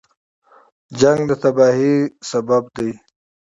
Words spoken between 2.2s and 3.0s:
لامل دی